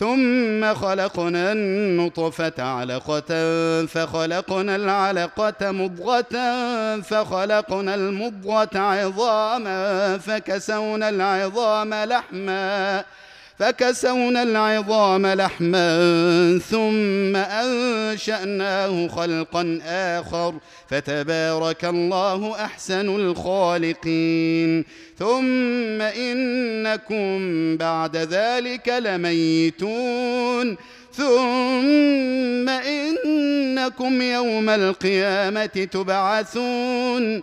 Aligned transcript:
ثم 0.00 0.74
خلقنا 0.74 1.52
النطفة 1.52 2.62
علقة 2.62 3.30
فخلقنا 3.86 4.76
العلقة 4.76 5.70
مضغة 5.70 6.36
فخلقنا 7.00 7.94
المضغة 7.94 8.78
عظاما 8.78 10.18
فكسونا 10.18 11.08
العظام 11.08 11.94
لحما. 11.94 13.04
فكسونا 13.60 14.42
العظام 14.42 15.26
لحما 15.26 16.60
ثم 16.70 17.36
أنشأناه 17.36 19.08
خلقا 19.08 19.80
آخر 19.86 20.54
فتبارك 20.88 21.84
الله 21.84 22.64
أحسن 22.64 23.08
الخالقين. 23.08 24.84
ثم 25.18 26.02
إنكم 26.02 27.36
بعد 27.76 28.16
ذلك 28.16 28.88
لميتون. 28.88 30.76
ثم 31.12 32.68
إنكم 32.68 34.22
يوم 34.22 34.68
القيامة 34.68 35.66
تبعثون. 35.66 37.42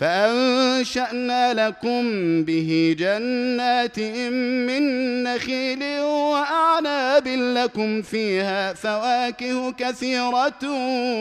فأنشأنا 0.00 1.68
لكم 1.68 2.02
به 2.44 2.96
جنات 2.98 4.00
من 4.00 4.82
نخيل 5.22 5.82
وأعناب 6.00 7.28
لكم 7.28 8.02
فيها 8.02 8.72
فواكه 8.72 9.72
كثيرة 9.72 10.62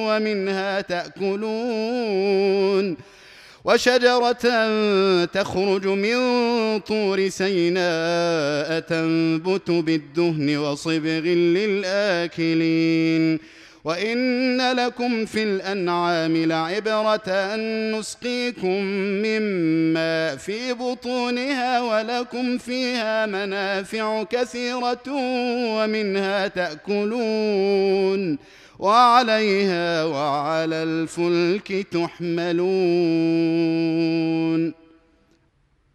ومنها 0.07 0.81
تأكلون 0.81 2.29
وشجرة 3.66 4.45
تخرج 5.25 5.88
من 5.88 6.18
طور 6.79 7.29
سيناء 7.29 8.79
تنبت 8.79 9.72
بالدهن 9.72 10.57
وصبغ 10.57 11.23
للآكلين 11.57 13.39
وان 13.84 14.72
لكم 14.72 15.25
في 15.25 15.44
الانعام 15.44 16.38
لعبره 16.45 17.56
نسقيكم 17.95 18.84
مما 19.25 20.35
في 20.35 20.73
بطونها 20.73 21.81
ولكم 21.81 22.57
فيها 22.57 23.25
منافع 23.25 24.23
كثيره 24.23 25.03
ومنها 25.75 26.47
تاكلون 26.47 28.38
وعليها 28.79 30.03
وعلى 30.03 30.75
الفلك 30.84 31.88
تحملون 31.91 32.69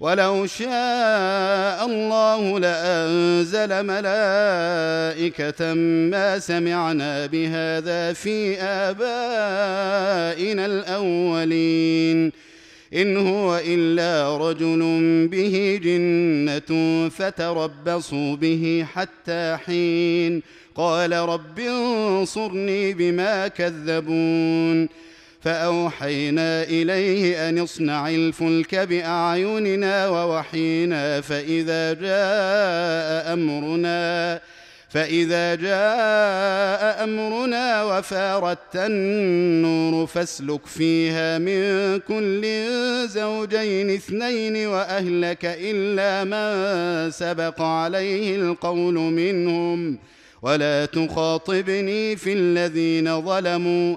ولو 0.00 0.46
شاء 0.46 1.86
الله 1.86 2.58
لأنزل 2.58 3.86
ملائكة 3.86 5.74
ما 6.10 6.38
سمعنا 6.38 7.26
بهذا 7.26 8.12
في 8.12 8.60
آبائنا 8.60 10.66
الأولين. 10.66 12.32
إن 12.94 13.16
هو 13.16 13.60
إلا 13.66 14.36
رجل 14.36 14.80
به 15.28 15.80
جنة 15.82 17.08
فتربصوا 17.08 18.36
به 18.36 18.86
حتى 18.94 19.58
حين. 19.66 20.42
قال 20.74 21.12
رب 21.12 21.58
انصرني 21.58 22.94
بما 22.94 23.48
كذبون. 23.48 24.88
فأوحينا 25.40 26.62
إليه 26.62 27.48
أن 27.48 27.58
اصنع 27.58 28.08
الفلك 28.08 28.74
بأعيننا 28.74 30.08
ووحينا 30.08 31.20
فإذا 31.20 31.92
جاء 31.92 33.32
أمرنا 33.32 34.40
فإذا 34.88 35.54
جاء 35.54 37.04
أمرنا 37.04 37.84
وفارت 37.84 38.76
النور 38.76 40.06
فاسلك 40.06 40.66
فيها 40.66 41.38
من 41.38 41.98
كل 42.08 42.42
زوجين 43.08 43.90
اثنين 43.90 44.66
وأهلك 44.66 45.44
إلا 45.44 46.24
من 46.24 47.10
سبق 47.10 47.62
عليه 47.62 48.36
القول 48.36 48.94
منهم. 48.94 49.98
ولا 50.42 50.86
تخاطبني 50.86 52.16
في 52.16 52.32
الذين 52.32 53.22
ظلموا 53.22 53.96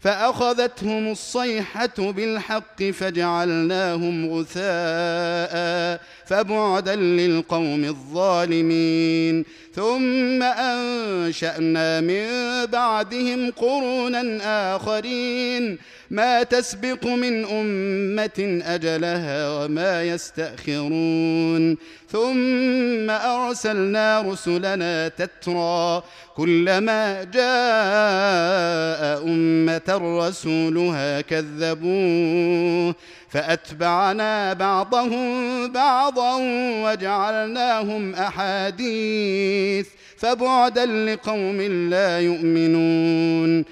فأخذتهم 0.00 1.12
الصيحة 1.12 1.94
بالحق 1.98 2.82
فجعلناهم 2.82 4.32
غثاء 4.32 6.00
فبعدا 6.28 6.96
للقوم 6.96 7.84
الظالمين. 7.84 9.44
ثم 9.74 10.42
أنشأنا 10.42 12.00
من 12.00 12.26
بعدهم 12.66 13.50
قرونا 13.50 14.76
آخرين. 14.76 15.78
ما 16.10 16.42
تسبق 16.42 17.06
من 17.06 17.44
أمة 17.44 18.62
أجلها 18.66 19.50
وما 19.50 20.02
يستأخرون. 20.02 21.76
ثم 22.12 23.10
أرسلنا 23.10 24.20
رسلنا 24.20 25.08
تترى. 25.08 26.02
كلما 26.36 27.24
جاء 27.24 29.24
أمة 29.24 29.88
رسولها 29.88 31.20
كذبوه. 31.20 32.94
فأتبعنا 33.28 34.52
بعضهم 34.52 35.68
بعضا 35.72 36.36
وجعلناهم 36.84 38.14
أحاديث 38.14 39.86
فبعدا 40.16 40.86
لقوم 40.86 41.60
لا 41.90 42.20
يؤمنون. 42.20 43.64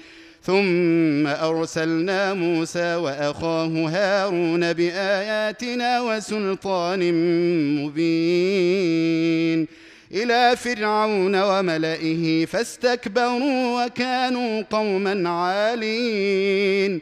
ثم 0.43 1.27
أرسلنا 1.27 2.33
موسى 2.33 2.95
وأخاه 2.95 3.89
هارون 3.89 4.73
بآياتنا 4.73 6.01
وسلطان 6.01 7.13
مبين. 7.83 9.67
إلى 10.11 10.55
فرعون 10.55 11.35
وملئه 11.35 12.45
فاستكبروا 12.45 13.85
وكانوا 13.85 14.61
قوما 14.61 15.29
عالين. 15.29 17.01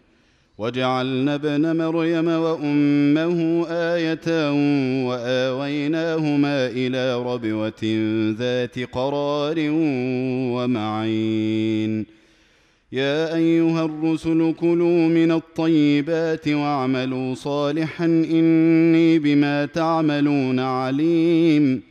وجعلنا 0.61 1.35
ابن 1.35 1.75
مريم 1.77 2.27
وأمه 2.27 3.65
آية 3.69 4.27
وآويناهما 5.07 6.67
إلى 6.67 7.23
ربوة 7.23 7.83
ذات 8.39 8.79
قرار 8.79 9.55
ومعين. 10.55 12.05
يا 12.91 13.35
أيها 13.35 13.85
الرسل 13.85 14.53
كلوا 14.59 15.07
من 15.07 15.31
الطيبات 15.31 16.47
واعملوا 16.47 17.35
صالحا 17.35 18.05
إني 18.05 19.19
بما 19.19 19.65
تعملون 19.65 20.59
عليم. 20.59 21.90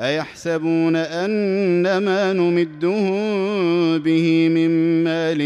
أيحسبون 0.00 0.96
ان 0.96 1.98
ما 1.98 2.32
نمدهم 2.32 3.98
به 3.98 4.48
من 4.48 5.04
مال 5.04 5.38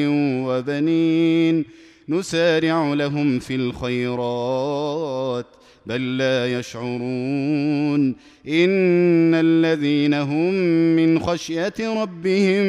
وبنين 0.46 1.64
نسارع 2.08 2.94
لهم 2.94 3.38
في 3.38 3.54
الخيرات 3.54 5.46
بل 5.86 6.16
لا 6.18 6.58
يشعرون 6.58 8.16
إن 8.48 9.34
الذين 9.34 10.14
هم 10.14 10.54
من 10.96 11.18
خشية 11.18 12.02
ربهم 12.02 12.64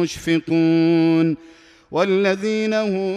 مشفقون 0.00 1.36
والذين 1.90 2.74
هم 2.74 3.10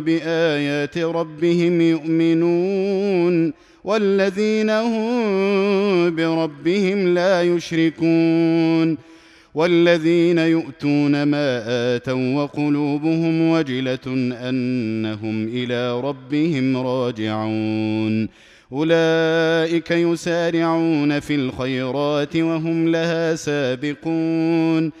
بآيات 0.00 0.98
ربهم 0.98 1.80
يؤمنون 1.80 3.52
والذين 3.84 4.70
هم 4.70 6.16
بربهم 6.16 7.14
لا 7.14 7.42
يشركون 7.42 9.10
والذين 9.54 10.38
يؤتون 10.38 11.22
ما 11.22 11.62
آتوا 11.96 12.34
وقلوبهم 12.34 13.50
وجلة 13.50 14.06
أنهم 14.48 15.48
إلى 15.48 16.00
ربهم 16.00 16.76
راجعون 16.76 18.28
أولئك 18.72 19.90
يسارعون 19.90 21.20
في 21.20 21.34
الخيرات 21.34 22.36
وهم 22.36 22.88
لها 22.88 23.34
سابقون 23.34 24.92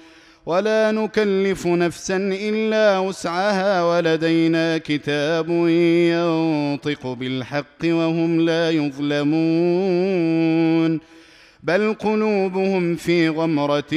ولا 0.50 0.92
نكلف 0.92 1.66
نفسا 1.66 2.16
إلا 2.16 2.98
وسعها 2.98 3.82
ولدينا 3.84 4.78
كتاب 4.78 5.48
ينطق 6.10 7.06
بالحق 7.06 7.84
وهم 7.84 8.40
لا 8.40 8.70
يظلمون 8.70 9.30
بل 11.62 11.94
قلوبهم 11.94 12.96
في 12.96 13.28
غمرة 13.28 13.94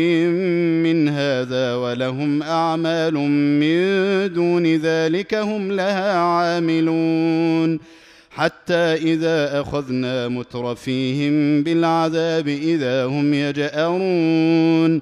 من 0.84 1.10
هذا 1.10 1.76
ولهم 1.76 2.44
أعمال 2.44 3.14
من 3.60 4.34
دون 4.34 4.76
ذلك 4.76 5.34
هم 5.34 5.72
لها 5.72 6.18
عاملون 6.18 7.80
حتى 8.32 8.94
إذا 8.94 9.62
أخذنا 9.62 10.28
مترفيهم 10.28 11.64
بالعذاب 11.64 12.48
إذا 12.48 13.06
هم 13.06 13.34
يجأرون 13.34 15.02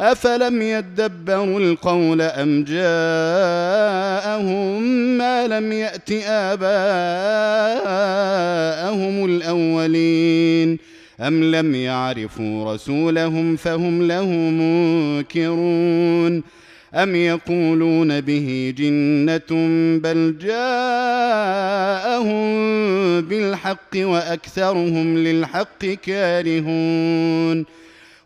افلم 0.00 0.62
يدبروا 0.62 1.60
القول 1.60 2.22
ام 2.22 2.64
جاءهم 2.64 2.82
ما 5.18 5.46
لم 5.46 5.72
يات 5.72 6.12
اباءهم 6.12 6.64
الاولين 9.24 10.78
أم 11.20 11.44
لم 11.44 11.74
يعرفوا 11.74 12.74
رسولهم 12.74 13.56
فهم 13.56 14.08
له 14.08 14.26
منكرون 15.30 16.42
أم 16.94 17.16
يقولون 17.16 18.20
به 18.20 18.74
جنة 18.78 19.50
بل 19.98 20.34
جاءهم 20.40 21.60
بالحق 23.20 23.96
وأكثرهم 23.96 25.18
للحق 25.18 25.84
كارهون 25.86 27.64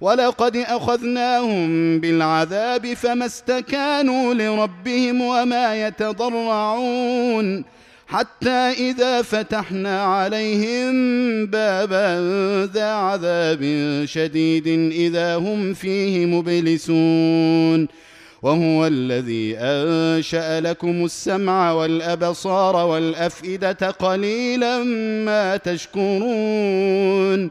ولقد 0.00 0.56
أخذناهم 0.56 2.00
بالعذاب 2.00 2.94
فما 2.94 3.26
استكانوا 3.26 4.34
لربهم 4.34 5.20
وما 5.20 5.86
يتضرعون 5.86 7.64
حتى 8.06 8.50
إذا 8.90 9.22
فتحنا 9.22 10.02
عليهم 10.02 10.92
بابا 11.46 12.20
ذا 12.74 12.92
عذاب 12.92 13.62
شديد 14.04 14.68
إذا 14.92 15.36
هم 15.36 15.74
فيه 15.74 16.26
مبلسون 16.26 17.88
وهو 18.42 18.86
الذي 18.86 19.56
أنشأ 19.58 20.60
لكم 20.60 21.04
السمع 21.04 21.72
والأبصار 21.72 22.76
والأفئدة 22.76 23.90
قليلا 23.90 24.82
ما 25.24 25.56
تشكرون 25.56 27.50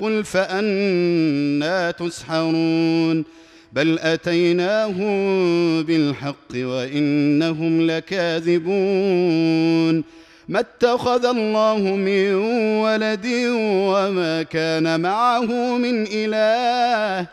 قل 0.00 0.24
فأنا 0.24 1.90
تسحرون 1.90 3.24
بل 3.72 3.98
أتيناهم 3.98 5.16
بالحق 5.82 6.54
وإنهم 6.54 7.86
لكاذبون 7.90 9.36
ما 10.48 10.60
اتخذ 10.60 11.24
الله 11.24 11.78
من 11.78 12.34
ولد 12.84 13.26
وما 13.90 14.42
كان 14.42 15.00
معه 15.00 15.76
من 15.78 16.06
إله 16.12 17.26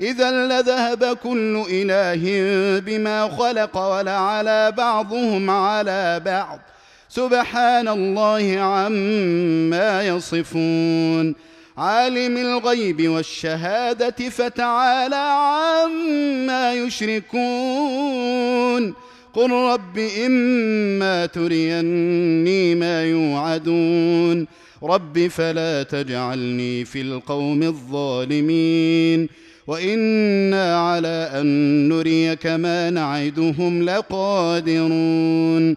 إذا 0.00 0.30
لذهب 0.30 1.16
كل 1.16 1.64
إله 1.70 2.22
بما 2.80 3.28
خلق 3.28 3.76
ولعلى 3.76 4.72
بعضهم 4.76 5.50
على 5.50 6.20
بعض 6.24 6.58
سبحان 7.08 7.88
الله 7.88 8.58
عما 8.58 10.02
يصفون 10.02 11.34
عالم 11.78 12.36
الغيب 12.36 13.08
والشهادة 13.08 14.30
فتعالى 14.30 15.16
عما 15.16 16.74
يشركون. 16.74 17.40
قل 19.34 19.50
رب 19.50 19.98
إما 20.26 21.26
تريني 21.26 22.74
ما 22.74 23.04
يوعدون. 23.04 24.46
رب 24.82 25.28
فلا 25.28 25.82
تجعلني 25.82 26.84
في 26.84 27.00
القوم 27.00 27.62
الظالمين. 27.62 29.28
وإنا 29.66 30.90
على 30.90 31.30
أن 31.34 31.88
نريك 31.88 32.46
ما 32.46 32.90
نعدهم 32.90 33.82
لقادرون. 33.82 35.76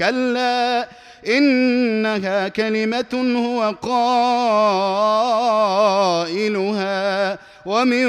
كلا 0.00 0.88
إنها 1.28 2.48
كلمة 2.48 3.14
هو 3.36 3.74
قائلها 6.22 7.38
ومن 7.66 8.06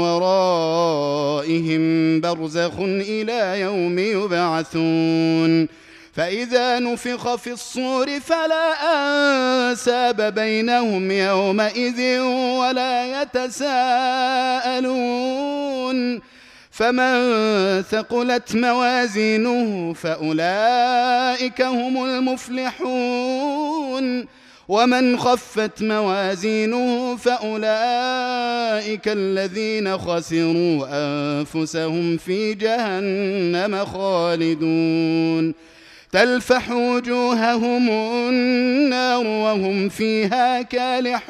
ورائهم 0.00 1.82
برزخ 2.20 2.72
إلى 2.80 3.60
يوم 3.60 3.98
يبعثون. 3.98 5.68
فإذا 6.14 6.78
نفخ 6.78 7.34
في 7.34 7.52
الصور 7.52 8.20
فلا 8.20 8.72
أنساب 8.94 10.34
بينهم 10.34 11.10
يومئذ 11.10 12.20
ولا 12.60 13.22
يتساءلون. 13.22 14.74
فمن 16.74 17.82
ثقلت 17.82 18.56
موازينه 18.56 19.92
فاولئك 19.92 21.62
هم 21.62 22.04
المفلحون 22.04 23.54
ومن 24.68 25.18
خفت 25.18 25.82
موازينه 25.82 27.16
فاولئك 27.16 29.08
الذين 29.08 29.98
خسروا 29.98 30.86
انفسهم 30.90 32.16
في 32.16 32.54
جهنم 32.54 33.84
خالدون 33.84 35.54
تلفح 36.12 36.70
وجوههم 36.70 37.88
النار 37.90 39.26
وهم 39.26 39.88
فيها 39.88 40.62
كالحون 40.62 41.24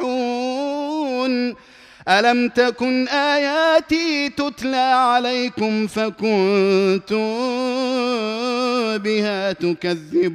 ألم 2.09 2.49
تكن 2.49 3.09
آياتي 3.09 4.29
تتلى 4.29 4.77
عليكم 4.77 5.87
فكنتم 5.87 7.35
بها 8.99 9.53
تكذبون؟ 9.53 10.35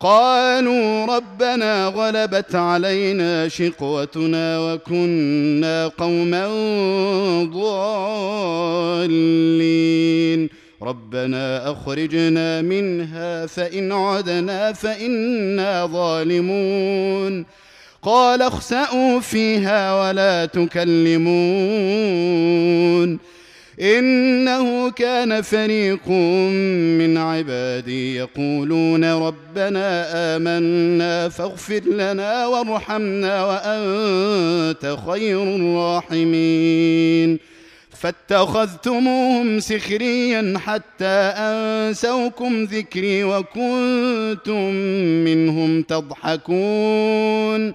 قالوا 0.00 1.06
ربنا 1.16 1.86
غلبت 1.86 2.54
علينا 2.54 3.48
شقوتنا 3.48 4.58
وكنا 4.58 5.88
قوما 5.88 6.48
ضالين. 7.52 9.28
ربنا 10.82 11.72
أخرجنا 11.72 12.62
منها 12.62 13.46
فإن 13.46 13.92
عدنا 13.92 14.72
فإنا 14.72 15.86
ظالمون. 15.86 17.44
قال 18.08 18.42
اخسأوا 18.42 19.20
فيها 19.20 20.08
ولا 20.08 20.46
تكلمون 20.46 21.28
إنه 23.80 24.90
كان 24.90 25.42
فريق 25.42 26.08
من 26.98 27.16
عبادي 27.16 28.16
يقولون 28.16 29.04
ربنا 29.04 30.06
آمنا 30.36 31.28
فاغفر 31.28 31.80
لنا 31.80 32.46
وارحمنا 32.46 33.44
وأنت 33.44 34.96
خير 35.06 35.42
الراحمين 35.42 37.38
فاتخذتموهم 37.90 39.60
سخريا 39.60 40.54
حتى 40.58 41.16
أنسوكم 41.36 42.64
ذكري 42.64 43.24
وكنتم 43.24 44.70
منهم 45.24 45.82
تضحكون 45.82 47.74